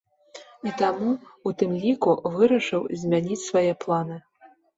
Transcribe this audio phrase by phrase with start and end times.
[0.69, 1.09] І таму,
[1.49, 2.09] у тым ліку,
[2.39, 4.19] вырашыў змяніць свае планы.